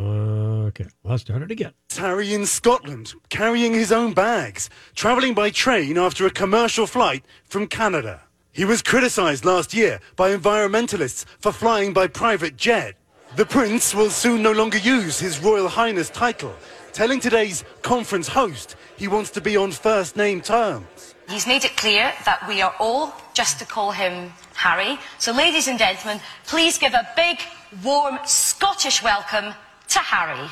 [0.00, 1.72] okay, I'll start it again.
[1.96, 7.66] Harry in Scotland, carrying his own bags, travelling by train after a commercial flight from
[7.66, 8.22] Canada.
[8.52, 12.96] He was criticised last year by environmentalists for flying by private jet.
[13.36, 16.54] The Prince will soon no longer use his Royal Highness title,
[16.92, 21.14] telling today's conference host he wants to be on first name terms.
[21.28, 24.98] He's made it clear that we are all just to call him Harry.
[25.18, 27.38] So, ladies and gentlemen, please give a big,
[27.82, 29.54] warm Scottish welcome
[29.88, 30.48] to Harry.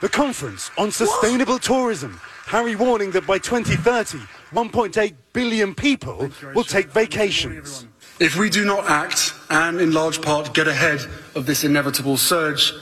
[0.00, 2.20] The conference on sustainable tourism.
[2.46, 4.18] Harry warning that by 2030,
[4.52, 7.86] 1.8 billion people will take vacations.
[8.20, 11.00] If we do not act and, in large part, get ahead
[11.34, 12.72] of this inevitable surge,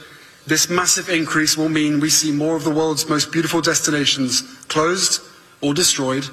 [0.46, 5.22] this massive increase will mean we see more of the world's most beautiful destinations closed
[5.60, 6.28] or destroyed,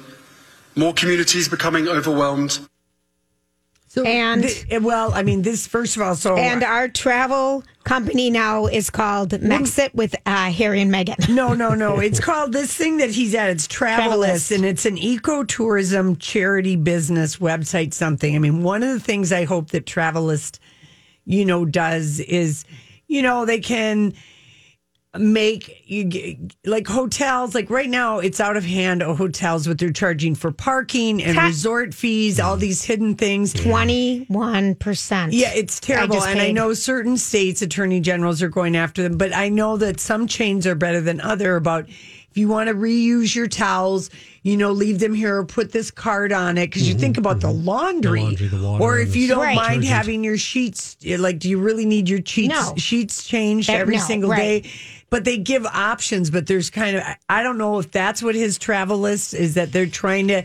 [0.74, 2.58] more communities becoming overwhelmed.
[3.92, 8.30] So, And- the- well, I mean, this first of all, so And our travel company
[8.30, 11.28] now is called Megxit with uh, Harry and Meghan.
[11.34, 11.98] No, no, no.
[12.08, 13.50] It's called this thing that he's at.
[13.50, 17.92] It's Travalyst, and it's an ecotourism charity business website.
[17.92, 18.36] Something.
[18.36, 20.60] I mean, one of the things I hope that Travalyst,
[21.24, 22.64] you know, does is,
[23.08, 24.12] you know, they can
[25.18, 29.76] make you g- like hotels like right now it's out of hand uh, hotels what
[29.76, 35.28] they're charging for parking and Ta- resort fees all these hidden things 21%.
[35.32, 36.14] yeah, it's terrible.
[36.16, 39.76] just and I know certain states' attorney generals are going after them, but I know
[39.78, 44.08] that some chains are better than other about if you want to reuse your towels,
[44.42, 47.40] you know, leave them here or put this card on it because you think about
[47.40, 48.20] the laundry.
[48.20, 49.56] Mm-hmm, laundry, the water, or if you don't Right.
[49.56, 52.74] mind having your sheets, like, do you really need your sheets, No.
[52.76, 54.62] sheets changed Uh, every no, single right.
[54.62, 54.70] day?
[55.10, 58.58] But they give options, but there's kind of, I don't know if that's what his
[58.60, 60.44] Travalyst is that they're trying to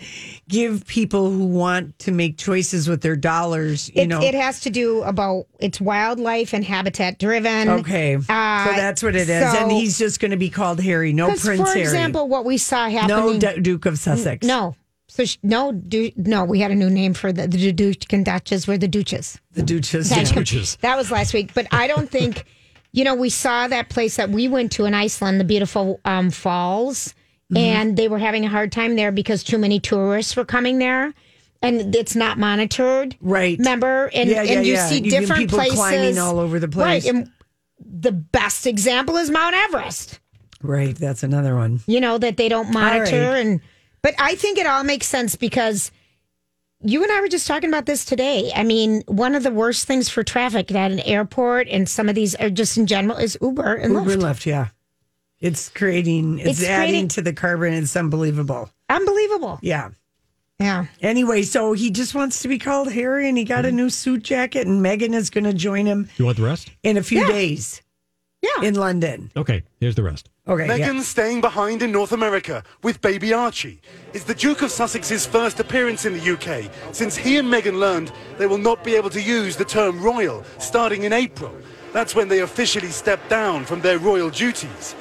[0.49, 4.21] give people who want to make choices with their dollars, you It, know.
[4.23, 7.69] it has to do about it's wildlife and habitat driven.
[7.69, 11.13] Okay, Uh, so that's what it is, and he's just going to be called Harry,
[11.13, 13.39] no Prince for Harry, For example, what we saw no happening.
[13.39, 14.45] D- Duke of Sussex.
[14.47, 14.75] No.
[15.07, 18.25] So sh- no, du- no, we had a new name for the, the Duke and
[18.25, 18.67] Duchess.
[18.67, 19.37] We're the Duchess.
[19.51, 20.09] the Duchess.
[20.09, 20.75] That, Duchess.
[20.81, 22.45] that was last week, but I don't think,
[22.95, 26.31] you know, we saw that place that we went to in Iceland, the beautiful um,
[26.31, 27.13] falls,
[27.53, 27.57] Mm-hmm.
[27.57, 31.13] and they were having a hard time there because too many tourists were coming there.
[31.61, 33.55] And it's not monitored, Right.
[33.59, 34.87] Remember, and Yeah, yeah, and you yeah.
[34.87, 37.05] see You different people places climbing all over the place.
[37.05, 37.31] Right, and
[37.79, 40.19] the best example is Mount Everest.
[40.63, 41.81] Right, that's another one.
[41.85, 43.37] you know that they don't monitor right.
[43.45, 43.61] and
[44.01, 45.91] but i think it all makes sense because
[46.81, 49.87] you and i were just talking about this today i mean one of the worst
[49.87, 53.37] things for traffic at an airport and some of these are just in general is
[53.41, 54.21] uber and Uber Lyft.
[54.21, 54.67] left, yeah.
[55.39, 57.73] It's creating, it's, It's adding creating- to the carbon.
[57.73, 58.69] It's unbelievable.
[58.89, 59.89] unbelievable Yeah.
[60.59, 63.77] yeah Anyway, so he just wants to be called Harry, and he got a mm-hmm.
[63.77, 66.71] new suit jacket, and Meghan is going to join him You want the rest?
[66.83, 67.27] in a few Yeah.
[67.27, 67.81] days.
[68.45, 68.67] Yeah.
[68.67, 69.31] in London.
[69.35, 70.29] Okay, here's the rest.
[70.47, 71.01] Okay, yeah.
[71.01, 73.81] Staying behind in North America with baby Archie.
[74.13, 78.11] It's the Duke of Sussex's first appearance in the UK since he and Meghan learned
[78.37, 81.53] they will not be able to use the term royal starting in April.
[81.93, 84.95] That's when they officially stepped down from their royal duties.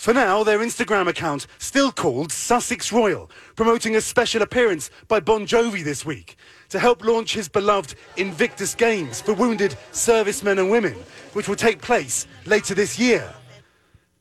[0.00, 5.46] For now, their Instagram account still called Sussex Royal, promoting a special appearance by Bon
[5.46, 6.36] Jovi this week
[6.70, 10.94] to help launch his beloved Invictus Games for wounded servicemen and women,
[11.34, 13.30] which will take place later this year.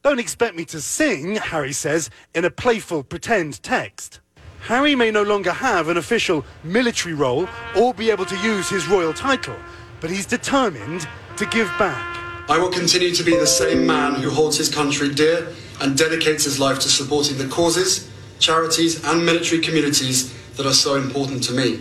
[0.03, 4.19] Don't expect me to sing, Harry says in a playful pretend text.
[4.59, 8.85] Harry may no longer have an official military role or be able to use his
[8.89, 9.55] royal title,
[10.01, 12.17] but he's determined to give back.
[12.49, 15.47] I will continue to be the same man who holds his country dear
[15.81, 20.95] and dedicates his life to supporting the causes, charities, and military communities that are so
[20.95, 21.79] important to me.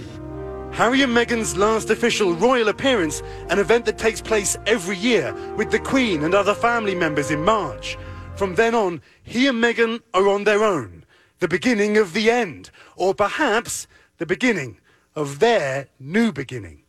[0.73, 5.71] Harry and Meghan's last official royal appearance, an event that takes place every year with
[5.71, 7.97] the Queen and other family members in March.
[8.37, 11.05] From then on, he and Meghan are on their own.
[11.41, 14.79] The beginning of the end, or perhaps the beginning
[15.17, 16.83] of their new beginning.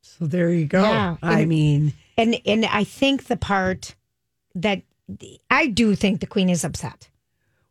[0.00, 0.82] So there you go.
[0.82, 3.94] Yeah, I and- mean, And and I think the part
[4.54, 4.82] that
[5.50, 7.08] I do think the queen is upset.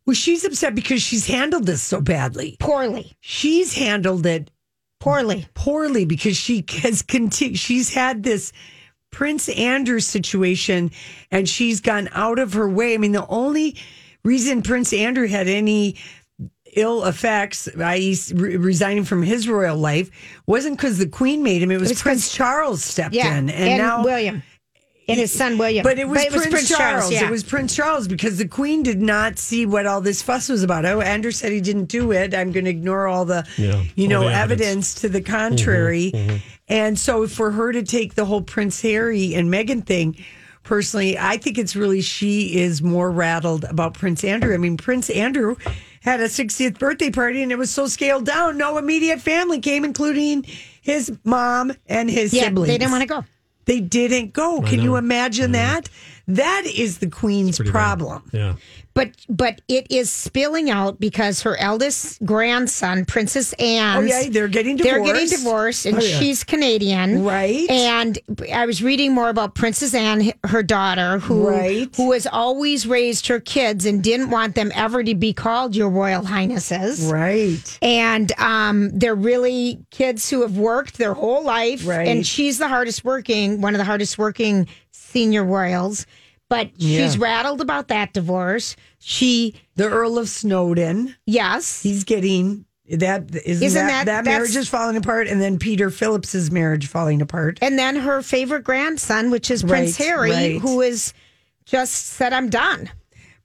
[0.06, 2.58] well, she's upset because she's handled this so badly.
[2.60, 3.14] Poorly.
[3.22, 4.52] She's handled it
[5.00, 5.48] poorly.
[5.54, 7.58] Poorly because she has continued.
[7.60, 8.52] She's had this
[9.12, 10.92] Prince Andrew situation
[11.32, 12.94] and she's gone out of her way.
[12.94, 13.76] I mean, the only
[14.24, 15.96] reason Prince Andrew had any
[16.76, 20.10] ill effects, i.e., re- resigning from his royal life,
[20.48, 21.70] wasn't because the Queen made him.
[21.70, 24.42] It was, was Prince Charles stepped Yeah, in, and, now William
[25.08, 25.84] and his son William.
[25.84, 27.12] But it was, Prince, Charles.
[27.12, 30.64] It was Prince Charles because the Queen did not see what all this fuss was
[30.64, 30.86] about.
[30.86, 32.34] Oh, Andrew said he didn't do it.
[32.34, 34.62] I'm going to ignore all the, Yeah, you all know, the evidence.
[34.62, 34.94] evidence.
[34.96, 36.12] to the contrary.
[36.14, 40.16] Mhm, And so for her to take the whole Prince Harry and Meghan thing,
[40.64, 44.54] personally, I think it's really she is more rattled about Prince Andrew.
[44.54, 45.56] I mean, Prince Andrew
[46.02, 48.58] had a 60th birthday party and it was so scaled down.
[48.58, 50.46] No immediate family came, including
[50.82, 52.68] his mom and his Yeah, siblings.
[52.70, 53.26] they didn't wanna go.
[53.66, 54.62] They didn't go.
[54.62, 55.90] Can you imagine that?
[56.28, 57.74] That is the Queen's Pretty bad.
[57.74, 58.24] problem.
[58.32, 58.56] Yeah.
[58.96, 63.98] But but it is spilling out because her eldest grandson, Princess Anne.
[63.98, 64.94] Oh, yeah, they're getting divorced.
[65.04, 65.84] They're getting divorced.
[65.84, 66.20] divorced, and Oh, yeah.
[66.20, 67.68] she's Canadian, Right.
[67.72, 68.20] And
[68.54, 71.90] I was reading more about Princess Anne, her daughter, who Right.
[71.96, 75.90] who has always raised her kids and didn't want them ever to be called Your
[75.90, 77.80] Royal Highnesses, Right.
[77.82, 82.08] And um, they're really kids who have worked their whole life, Right.
[82.08, 84.68] And she's the hardest working, one of the hardest working
[85.14, 86.06] senior royals.
[86.50, 88.76] But she's rattled about that divorce.
[89.00, 94.56] She, The Earl of Snowdon, yes, he's getting that isn't, Isn't that, that- that marriage
[94.56, 97.58] is falling apart and then Peter Phillips's marriage falling apart.
[97.62, 100.62] and then her favorite grandson, which is Prince Right, Harry, right.
[100.62, 101.14] who is
[101.66, 102.90] just said, "I'm done."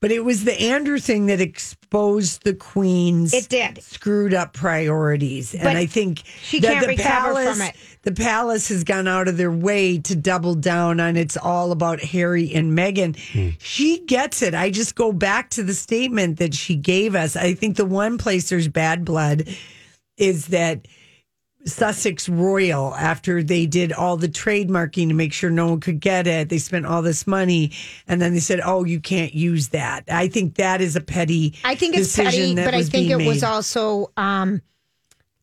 [0.00, 3.82] But it was the Andrew thing that exposed the Queen's It did.
[3.82, 5.52] screwed up priorities.
[5.52, 7.76] But and I think she that can't the recover palace, from it.
[8.02, 12.00] The palace has gone out of their way to double down on it's all about
[12.00, 13.18] Harry and Meghan.
[13.32, 13.56] Hmm.
[13.58, 14.54] She gets it.
[14.54, 17.34] I just go back to the statement that she gave us.
[17.34, 19.48] I think the one place there's bad blood
[20.16, 20.86] is that
[21.64, 26.26] Sussex Royal, after they did all the trademarking to make sure no one could get
[26.26, 27.72] it, they spent all this money,
[28.06, 31.54] and then they said, "Oh, you can't use that." I think that is a petty.
[31.64, 34.62] I think it's petty, but I think it being was also, um,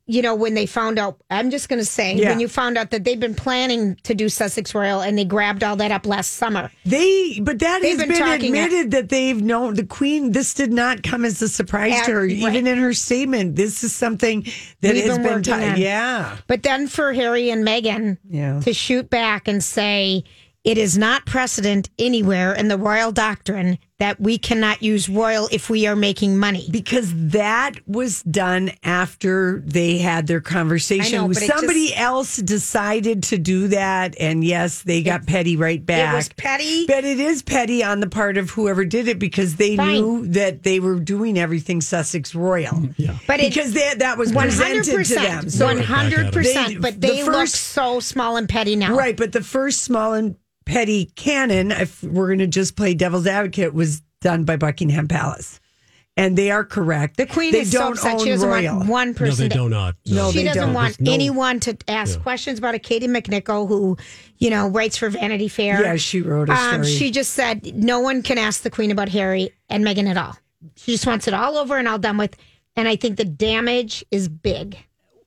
[0.08, 1.18] you know, when they found out.
[1.32, 2.30] I'm just going to say Yeah.
[2.30, 5.64] when you found out that they've been planning to do Sussex Royal, and they grabbed
[5.64, 6.72] all that up last summer.
[6.86, 10.32] They, but that They've has been been, admitted that they've known the Queen.
[10.32, 12.32] This did not come as a surprise Yeah, to her, right.
[12.32, 13.56] even in her statement.
[13.56, 14.44] This is something
[14.82, 15.78] that We've has been been, on.
[15.78, 18.60] yeah, But then for Harry and Meghan Yeah.
[18.62, 20.24] to shoot back and say
[20.64, 25.70] it is not precedent anywhere in the royal doctrine that we cannot use royal if
[25.70, 26.68] we are making money.
[26.70, 31.16] because that was done after they had their conversation.
[31.28, 36.14] Know, Somebody just- else decided to do that, and yes, they got petty right back.
[36.14, 36.86] It was petty.
[36.88, 39.94] But it is petty on the part of whoever did it because they Fine.
[39.94, 42.74] knew that they were doing everything Sussex Royal.
[42.74, 43.14] Mm, yeah.
[43.28, 45.46] But it- because they, that was presented to them.
[45.46, 45.86] 100%.
[45.86, 46.68] 100%.
[46.68, 48.94] They- but the they look so small and petty now.
[48.96, 53.28] Right, but the first small and petty canon, if we're going to just play devil's
[53.28, 55.60] advocate, was done by Buckingham Palace.
[56.18, 57.18] And they are correct.
[57.18, 58.14] The Queen they is so don't upset.
[58.14, 58.78] own She doesn't royal.
[58.78, 59.30] want one person.
[59.32, 59.96] No, they to- do not.
[60.06, 60.74] No, she they doesn't don't.
[60.74, 62.24] want no- anyone to ask Yeah.
[62.24, 63.98] questions about a Katie McNichol who,
[64.38, 65.82] you know, writes for Vanity Fair.
[65.84, 66.98] Yeah, she wrote a Um, story.
[66.98, 70.38] she just said no one can ask the Queen about Harry and Meghan at all.
[70.78, 72.38] She just wants it all over and all done with.
[72.78, 74.78] And I think the damage is big.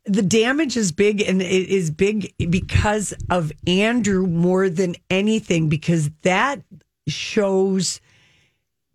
[0.09, 6.11] The damage is big and it is big because of Andrew more than anything because
[6.23, 6.63] that
[7.07, 8.01] shows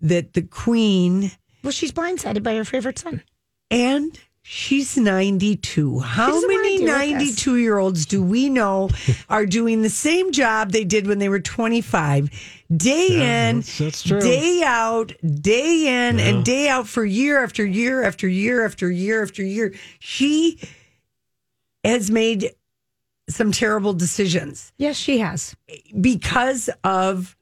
[0.02, 1.32] that the queen
[1.63, 3.23] Well, she's blindsided by her favorite son.
[3.71, 8.89] and she's 92 how doesn't many 92 year olds do we know
[9.30, 12.30] are doing the same job they did when they were 25
[12.76, 14.19] day Yeah, in that's- that's true.
[14.19, 16.26] day out day in Yeah.
[16.26, 20.60] and day out for year after year after year after year after year she
[21.84, 22.52] has made
[23.30, 25.56] some terrible decisions Yes, she has.
[26.00, 27.36] because of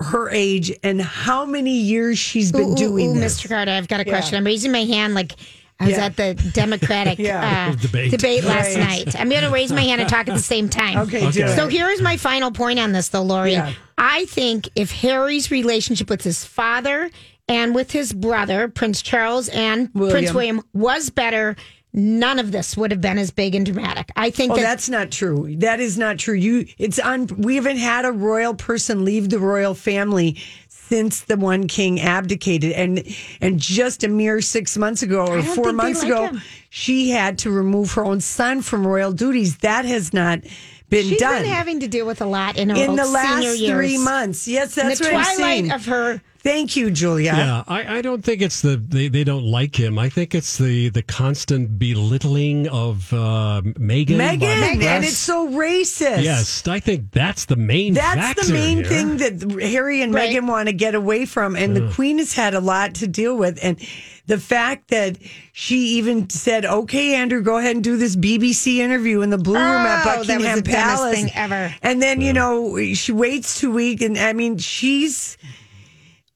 [0.00, 3.40] her age and how many years she's been Ooh, ooh, doing ooh, this.
[3.42, 3.48] Mr.
[3.48, 4.12] Kotter, I've got a Yeah.
[4.12, 4.38] question.
[4.38, 5.32] I'm raising my hand like
[5.78, 6.06] I was Yeah.
[6.06, 7.70] at the Democratic Yeah.
[7.72, 8.10] uh, Debate.
[8.10, 9.06] debate, last Right.
[9.06, 9.20] night.
[9.20, 10.98] I'm going to raise my hand and talk at the same time.
[11.06, 13.52] Okay, do So here is my final point on this, though, Lori.
[13.52, 13.72] Yeah.
[13.98, 17.10] I think if Harry's relationship with his father
[17.48, 20.34] and with his brother, Prince Charles and Prince William.
[20.34, 21.56] William, was better,
[21.92, 24.10] none of this would have been as big and dramatic.
[24.16, 25.54] I think Oh, that that's not true.
[25.56, 26.34] That is not true.
[26.34, 27.26] You, it's on.
[27.26, 32.72] We haven't had a royal person leave the royal family since the one king abdicated,
[32.72, 33.04] and
[33.40, 36.42] and just a mere six months ago or four months like ago, him.
[36.68, 39.58] she had to remove her own son from royal duties.
[39.58, 40.40] That has not
[40.88, 43.44] been she's done been having to deal with a lot in her in the last
[43.58, 43.70] years.
[43.70, 44.48] three months.
[44.48, 45.70] Yes, In that's the what I'm twilight saying.
[45.72, 46.20] of her.
[46.42, 47.34] Thank you, Julia.
[47.36, 49.98] Yeah, I, I don't think it's the they, they don't like him.
[49.98, 54.16] I think it's the the constant belittling of uh, Meghan.
[54.16, 56.22] Meghan, and it's so racist.
[56.22, 57.92] yes, I think that's the main.
[57.94, 58.02] Thing.
[58.02, 58.86] That's factor the main here.
[58.86, 60.30] thing that Harry and Right.
[60.34, 61.56] Meghan want to get away from.
[61.56, 63.58] And the Queen has had a lot to deal with.
[63.62, 63.78] And
[64.26, 65.18] the fact that
[65.52, 69.56] she even said, okay, Andrew, go ahead and do this BBC interview in the Blue
[69.56, 71.14] Room at Oh, that was Buckingham the dumbest Palace.
[71.16, 71.74] thing ever.
[71.82, 74.02] And then, you know, she waits two weeks.
[74.02, 75.36] And I mean, she's.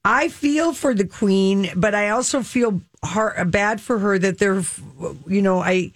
[0.04, 4.62] I feel for the Queen, but I also feel hard, bad for her that they're,
[5.26, 5.92] you know, I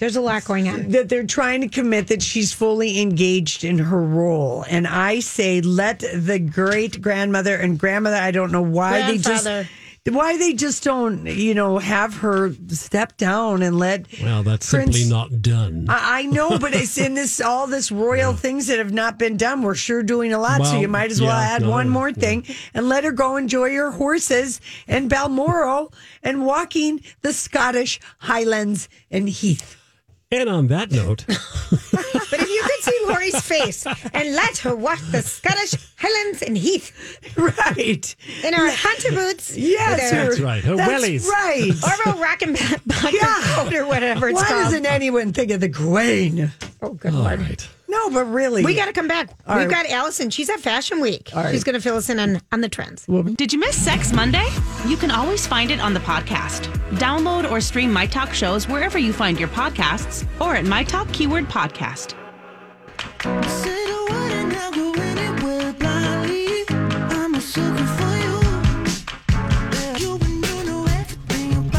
[0.00, 0.88] There's a lot going on.
[0.90, 4.64] that they're trying to commit that she's fully engaged in her role.
[4.68, 9.46] And I say, let the great grandmother and grandmother, I don't know why they just.
[10.04, 14.96] Why they just don't, you know, have her step down and let Well, that's Prince-
[14.96, 15.86] simply not done.
[15.88, 19.36] I, I know, but it's in this all this royal things that have not been
[19.36, 19.62] done.
[19.62, 22.08] We're sure doing a lot, so you might as well yeah, add no, one more
[22.08, 22.14] yeah.
[22.14, 28.88] thing and let her go enjoy her horses and Balmoral and walking the Scottish Highlands
[29.08, 29.76] and Heath.
[30.32, 31.26] And on that note,
[32.84, 36.56] But if you could see Laurie's face and let her walk the Scottish Highlands and
[36.56, 36.92] Heath
[37.36, 38.14] Right.
[38.44, 39.56] in her hunter boots.
[39.56, 40.64] Yes, with her that's right.
[40.64, 41.26] Her That's wellies.
[41.28, 41.70] right.
[42.06, 42.52] Or a rockin'
[42.86, 43.80] bucket Yeah.
[43.82, 44.64] or whatever it's Why called.
[44.64, 46.50] doesn't anyone think of the Queen?
[46.82, 47.40] oh, good All lord.
[47.40, 47.68] right.
[47.88, 49.28] No, but really, We got to come back.
[49.46, 49.84] All We've right.
[49.86, 50.30] got Allison.
[50.30, 51.28] She's at Fashion Week.
[51.36, 51.52] All right.
[51.52, 53.04] She's going to fill us in on, on the trends.
[53.36, 54.46] Did you miss Sex Monday?
[54.86, 56.72] You can always find it on the podcast.
[56.92, 61.12] Download or stream My Talk shows wherever you find your podcasts or at My Talk
[61.12, 62.14] Keyword Podcast.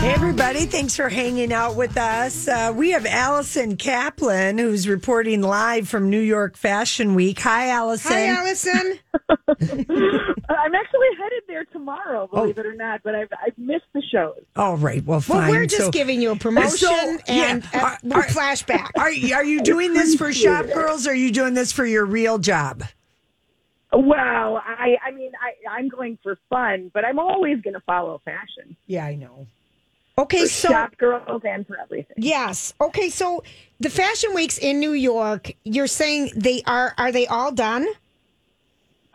[0.04, 0.66] Hey, everybody.
[0.66, 2.50] Thanks for hanging out with us.
[2.50, 7.40] Uh, we have Allison Kaplan, who's reporting live from New York Fashion Week.
[7.40, 8.12] Hi, Allison.
[8.12, 9.00] Hi, Allison.
[9.30, 12.36] I'm actually headed there tomorrow, oh.
[12.42, 12.62] believe Oh.
[12.62, 14.42] it or not, but I've, I've missed the shows.
[14.56, 15.04] All right.
[15.06, 15.38] Well, fine.
[15.50, 18.90] Well, we're just So- giving you a promotion So, and a, are- a are- flashback.
[18.98, 21.86] Are, you- are you doing this for Shop Girls or are you doing this for
[21.86, 22.84] your real job?
[23.92, 28.20] Well, I, I mean, I, I'm going for fun, but I'm always going to follow
[28.26, 28.76] fashion.
[28.88, 29.46] Yeah, I know.
[30.18, 32.16] okay, For so shop girls and for everything.
[32.18, 32.74] yes.
[32.82, 33.44] Okay, so
[33.80, 37.86] the Fashion Weeks in New York, you're saying they are are they all done?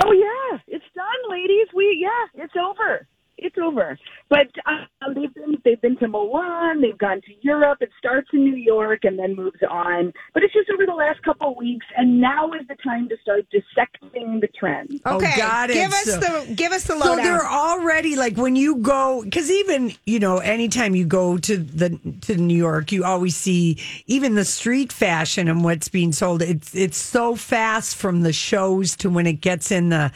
[0.05, 1.67] Oh yeah, it's done, ladies.
[1.75, 3.07] We yeah, it's over.
[3.39, 3.99] It's over.
[4.29, 7.79] But um, they've been they've been to Milan, they've gone to Europe.
[7.81, 10.13] It starts in New York and then moves on.
[10.35, 13.17] But it's just over the last couple of weeks, and now is the time to
[13.23, 15.01] start dissecting the trends.
[15.07, 15.75] Okay, Oh, got it.
[15.75, 19.51] give us So- the give us the So they're already like when you go because
[19.51, 21.91] even you know anytime you go to the
[22.23, 26.43] to New York, you always see even the street fashion and what's being sold.
[26.43, 30.11] It's it's so fast from the shows to when it gets in the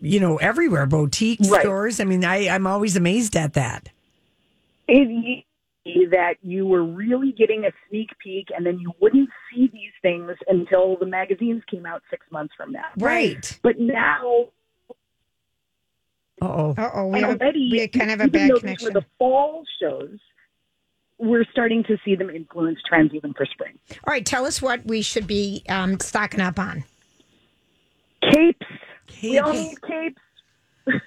[0.00, 1.60] you know everywhere boutique Right.
[1.62, 2.00] stores.
[2.00, 3.88] I mean, I I'm always amazed at that.
[4.88, 5.44] it,
[6.10, 10.32] that you were really getting a sneak peek and then you wouldn't see these things
[10.46, 12.84] until the magazines came out six months from now.
[12.98, 13.58] Right.
[13.62, 14.48] But now,
[16.42, 16.74] oh.
[16.76, 18.88] Uh oh, we, already, we kind of have a even bad though these connection.
[18.88, 20.18] For the fall shows,
[21.18, 23.78] we're starting to see them influence trends even for spring.
[24.06, 26.84] All right, tell us what we should be um, stocking up on.
[28.30, 28.66] Capes.
[29.22, 30.20] We all need capes.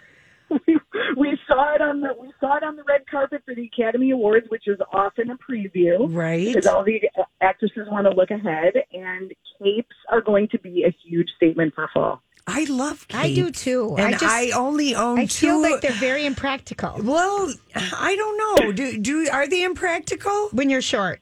[0.50, 0.78] we,
[1.18, 4.12] we saw it on the we saw it on the red carpet for the Academy
[4.12, 6.48] Awards, which is often a preview, Right.
[6.48, 7.02] Because all the
[7.42, 11.90] actresses want to look ahead, and capes are going to be a huge statement for
[11.94, 12.21] fall.
[12.48, 13.23] I love capes.
[13.23, 13.96] I do too.
[13.98, 15.48] And I, just, I only own I two.
[15.48, 18.71] feel like they're very impractical well, I don't know.
[18.71, 20.50] Do do are they impractical?
[20.52, 21.21] when you're short.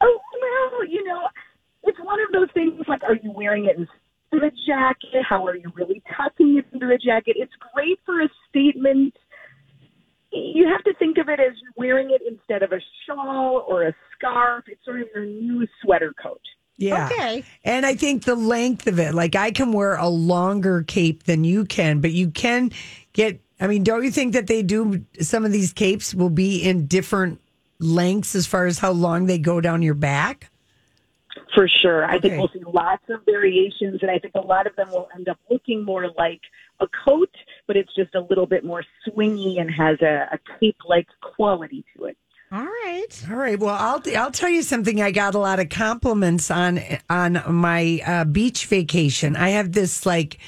[0.00, 1.28] Oh well, you know,
[1.84, 2.82] it's one of those things.
[2.88, 3.97] Like, are you wearing it instead
[4.32, 5.22] of a jacket?
[5.28, 7.36] How are you really tucking it under a jacket?
[7.38, 9.14] It's great for a statement.
[10.32, 13.94] You have to think of it as wearing it instead of a shawl or a
[14.16, 14.64] scarf.
[14.68, 16.42] It's sort of your new sweater coat.
[16.76, 17.06] Yeah.
[17.06, 17.44] Okay.
[17.64, 21.44] And I think the length of it, like I can wear a longer cape than
[21.44, 22.70] you can, but you can
[23.12, 26.62] get I mean, don't you think that they do some of these capes will be
[26.62, 27.40] in different
[27.80, 30.50] lengths as far as how long they go down your back?
[31.58, 32.04] For sure.
[32.04, 35.08] I think we'll see lots of variations, and I think a lot of them will
[35.12, 36.40] end up looking more like
[36.78, 37.34] a coat,
[37.66, 41.84] but it's just a little bit more swingy and has a, a cape like quality
[41.96, 42.16] to it.
[42.52, 43.08] All right.
[43.28, 43.58] All right.
[43.58, 45.02] Well, I'll I'll tell you something.
[45.02, 46.80] I got a lot of compliments on
[47.10, 49.34] on my uh, beach vacation.
[49.34, 50.38] I have this like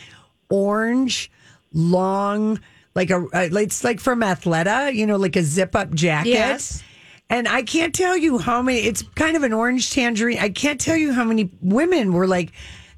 [0.49, 1.29] orange,
[1.73, 2.61] long,
[2.95, 6.29] like a uh, it's like from Athleta, you know, like a zip up jacket.
[6.29, 6.85] Yes.
[7.31, 8.81] And I can't tell you how many.
[8.81, 10.39] It's kind of an orange tangerine.
[10.39, 12.53] I can't tell you how many women were like.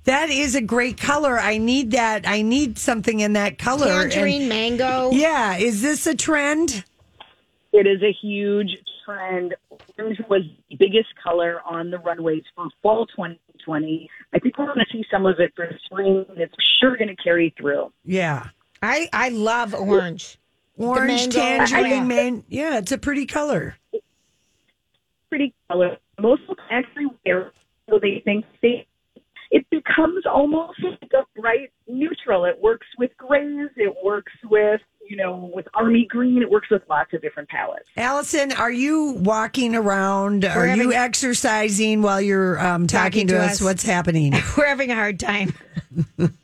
[0.04, 1.38] That is a great color.
[1.38, 2.26] I need that.
[2.26, 4.08] I need something in that color.
[4.08, 5.10] Tangerine, And- mango.
[5.12, 5.56] Yeah.
[5.58, 6.82] Is this a trend?
[7.72, 8.70] It is a huge
[9.04, 9.54] trend.
[9.98, 14.10] Orange was the biggest color on the runways for fall 2020.
[14.34, 16.26] I think we're going to see some of it for spring.
[16.36, 17.92] It's sure going to carry through.
[18.04, 18.48] Yeah.
[18.82, 20.36] I I love orange.
[20.78, 22.44] Orange, The mango, tangerine, man.
[22.48, 23.76] Yeah, it's a pretty color.
[25.32, 25.96] Pretty color.
[26.20, 27.52] Most folks actually wear
[27.88, 28.86] so they think they.
[29.50, 32.44] It becomes almost like a bright neutral.
[32.44, 33.70] It works with grays.
[33.76, 36.42] It works with you know with army green.
[36.42, 37.86] It works with lots of different palettes.
[37.96, 40.44] Allison, are you walking around?
[40.44, 43.52] are having- you exercising while you're um, talking, Talking to, to us?
[43.52, 43.62] us.
[43.62, 44.34] What's happening?
[44.58, 45.54] We're having a hard time.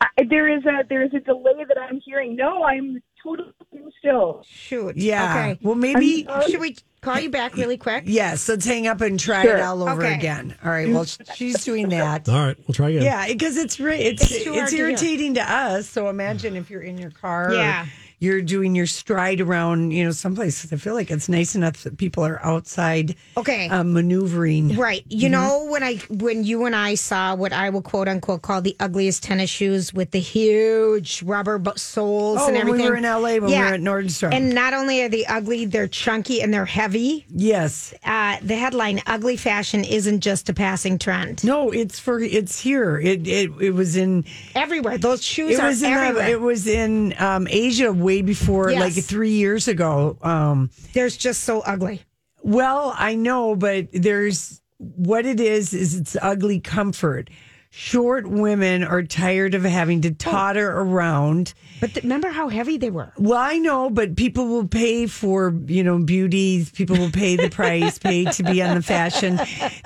[0.01, 2.37] I, there is a there is a delay that I'm hearing.
[2.37, 3.53] No, I'm totally
[3.99, 4.45] still.
[4.49, 4.97] Shoot.
[4.97, 5.31] Yeah.
[5.51, 5.59] Okay.
[5.63, 6.27] Well, maybe.
[6.49, 8.05] Should we call you back really quick?
[8.07, 9.57] Yes, let's hang up and try Sure.
[9.57, 10.15] it all over Okay.
[10.15, 10.55] again.
[10.65, 10.89] All right.
[10.89, 11.05] Well,
[11.35, 12.29] she's doing that.
[12.29, 13.03] All right, we'll try again.
[13.03, 14.87] Yeah, because it's re- it's It's it's, too hard to hear.
[14.89, 15.89] irritating to, us.
[15.89, 17.51] So imagine if you're in your car.
[17.51, 17.87] or Yeah.
[18.21, 20.71] You're doing your stride around, you know, someplace.
[20.73, 23.69] I feel like it's nice enough that people are outside, Okay.
[23.69, 24.77] uh, maneuvering.
[24.77, 25.05] Right.
[25.09, 28.61] You know when I when you and I saw what I will quote unquote call
[28.61, 33.05] the ugliest tennis shoes with the huge rubber soles Oh, and when we were in
[33.05, 34.33] LA, when we were at Nordstrom.
[34.33, 37.25] And not only are they ugly, they're chunky and they're heavy.
[37.31, 37.95] Yes.
[38.05, 42.99] Uh, the headline "Ugly fashion isn't just a passing trend." No, it's for it's here.
[42.99, 44.99] It it, it was in Everywhere.
[44.99, 46.25] Those shoes it are was in everywhere.
[46.25, 48.81] uh, it was in um, Asia way before Yes.
[48.97, 50.17] like three years ago.
[50.23, 52.03] Um, They're just so ugly.
[52.43, 57.29] well, I know, but there's what it is is it's ugly comfort.
[57.71, 60.15] Short women are tired of having to oh.
[60.19, 61.53] totter around.
[61.81, 63.13] But th- remember how heavy they were.
[63.19, 66.67] Well, I know, but people will pay for, you know, beauty.
[66.73, 69.39] People will pay the price, pay to be on the fashion.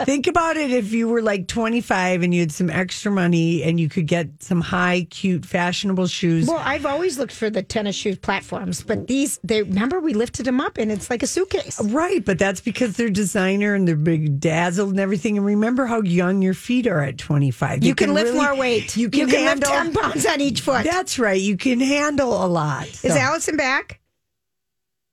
[0.04, 3.80] Think about it if you were like 25 and you had some extra money and
[3.80, 6.46] you could get some high, cute, fashionable shoes.
[6.46, 10.46] Well, I've always looked for the tennis shoe platforms, but these they remember we lifted
[10.46, 11.80] them up and it's like a suitcase.
[11.82, 15.36] Right, but that's because they're designer and they're big dazzled and everything.
[15.36, 17.71] And remember how young your feet are at 25.
[17.80, 18.96] You can lift more weight.
[18.96, 20.84] You can, You can handle lift 10 pounds on each foot.
[20.84, 21.40] That's right.
[21.40, 22.86] You can handle a lot.
[22.88, 24.00] Is Allison back?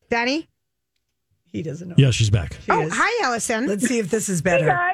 [0.10, 0.48] Danny?
[1.52, 1.96] he doesn't know.
[1.98, 2.54] Yeah, she's back.
[2.54, 2.94] Oh, she oh, is.
[2.96, 3.66] hi, Allison.
[3.68, 4.66] Let's see if this is better.
[4.66, 4.94] Hey guys.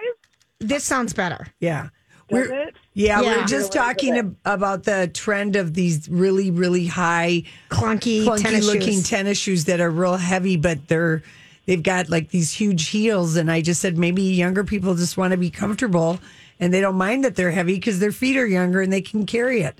[0.59, 1.47] this sounds better.
[1.59, 1.89] Yeah.
[2.29, 2.75] Does We're, it?
[2.93, 3.37] yeah, Yeah.
[3.41, 8.65] we're just talking ab- about the trend of these really, really high, Clunky, clunky tennis
[8.65, 9.09] looking shoes.
[9.09, 11.21] tennis shoes that are real heavy, but they're
[11.65, 13.35] they've got like these huge heels.
[13.35, 16.19] And I just said maybe younger people just want to be comfortable
[16.59, 19.25] and they don't mind that they're heavy because their feet are younger and they can
[19.25, 19.79] carry it.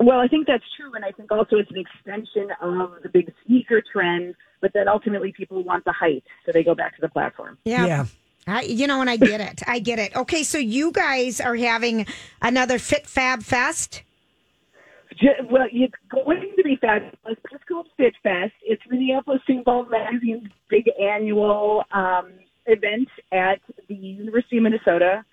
[0.00, 3.32] Well, I think that's true, and I think also it's an extension of the big
[3.46, 4.34] sneaker trend.
[4.60, 7.58] But then ultimately, people want the height, so they go back to the platform.
[7.64, 7.86] Yeah.
[7.86, 8.06] Yeah.
[8.46, 9.62] I, you know, and I get it.
[9.68, 10.16] I get it.
[10.16, 12.06] Okay, so you guys are having
[12.40, 14.02] another Fit Fab Fest.
[15.20, 17.14] Ju- Well, it's going to be fabulous.
[17.26, 18.52] It's called Fit Fest.
[18.62, 19.64] It's Minneapolis St.
[19.64, 22.32] Paul Magazine's big annual um,
[22.66, 25.24] event at the University of Minnesota.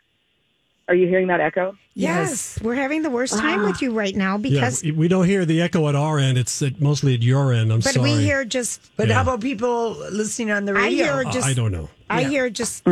[0.89, 1.77] Are you hearing that echo?
[1.93, 2.57] Yes.
[2.63, 3.67] We're having the worst time Ah.
[3.67, 6.35] with you right now because, we- we don't hear the echo at our end.
[6.39, 7.71] It's at, mostly at your end.
[7.71, 8.09] I'm but sorry.
[8.09, 9.13] But we hear just, But Yeah.
[9.15, 11.03] how about people listening on the I radio?
[11.05, 11.89] hear Uh, just, I don't know.
[12.09, 12.29] I Yeah.
[12.29, 12.83] hear just,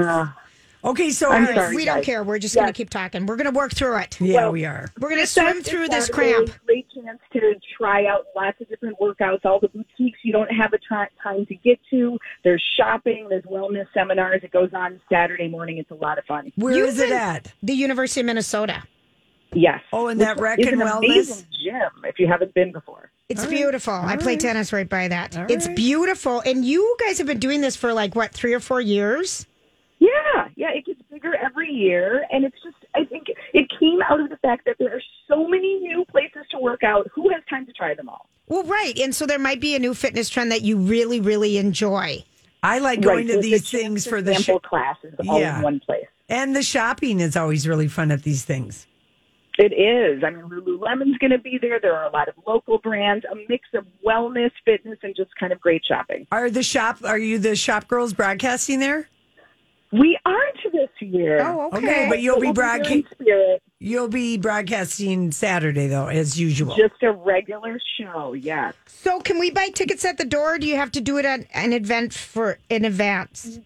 [0.83, 2.05] Okay, so I'm sorry, we don't guys.
[2.05, 2.23] care.
[2.23, 3.25] We're just going to keep talking.
[3.25, 4.19] We're going to work through it.
[4.21, 4.89] yeah, Well, we are.
[4.99, 6.33] We're going to swim through this Saturday.
[6.33, 6.51] cramp.
[6.65, 9.43] Great chance to try out lots of different workouts.
[9.43, 12.17] All the boutiques you don't have a tri- time to get to.
[12.43, 13.27] There's shopping.
[13.29, 14.41] There's wellness seminars.
[14.43, 15.77] It goes on Saturday morning.
[15.77, 16.51] It's a lot of fun.
[16.55, 17.53] Where is it been- at?
[17.63, 18.83] The University of Minnesota.
[19.53, 19.81] Yes.
[19.93, 20.97] Oh, and that rec is and an wellness?
[21.05, 21.89] amazing gym.
[22.03, 23.11] If you haven't been before.
[23.29, 23.93] It's beautiful.
[23.93, 25.37] I play tennis right by that.
[25.37, 25.75] All it's right.
[25.75, 26.41] beautiful.
[26.45, 29.45] And you guys have been doing this for like, what, three or four years?
[30.07, 34.19] Yeah, yeah, it gets bigger every year, and it's just I think it came out
[34.19, 37.07] of the fact that there are so many new places to work out.
[37.13, 38.27] Who has time to try them all?
[38.47, 38.97] Well, right.
[38.97, 42.23] And so there might be a new fitness trend that you really, really enjoy.
[42.63, 45.39] I like going Right, to the- these the things for the sample sh- classes all
[45.39, 45.57] Yeah.
[45.57, 46.05] in one place.
[46.29, 48.85] and the shopping is always really fun at these things.
[49.59, 50.23] It is.
[50.23, 51.79] I mean, Lululemon's going to be there.
[51.79, 55.51] There are a lot of local brands, a mix of wellness, fitness, and just kind
[55.51, 56.27] of great shopping.
[56.31, 56.97] Are the shop?
[57.03, 59.07] Are you the shop girls broadcasting there?
[59.91, 61.41] We aren't this year.
[61.41, 62.07] Oh, okay.
[62.09, 63.05] But you'll be We'll broadcasting.
[63.79, 66.75] You'll be broadcasting Saturday though, as usual.
[66.75, 68.73] Just a regular show, yes.
[68.87, 70.55] So, can we buy tickets at the door?
[70.55, 73.59] Or do you have to do it at an event for in advance?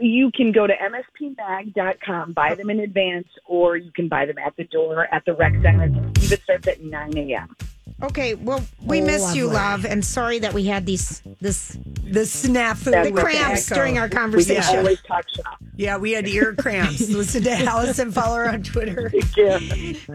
[0.00, 4.56] You can go to mspmag.com, buy them in advance, or you can buy them at
[4.56, 5.84] the door at the rec center.
[5.84, 7.56] I believe it starts at 9 a.m.
[8.00, 11.70] Okay, well, we Oh, miss you, love, and sorry that we had these this
[12.04, 13.74] the snafu, the with cramps echo.
[13.80, 14.72] during our conversation.
[14.72, 15.58] We always talk shop.
[15.76, 17.08] Yeah, we had ear cramps.
[17.10, 18.12] Listen to Allison.
[18.12, 19.10] Follow her on Twitter.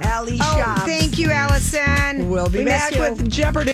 [0.02, 0.82] Allie Oh, Shops.
[0.84, 2.30] thank you, Allison.
[2.30, 3.74] We'll be We back with Jeopardy.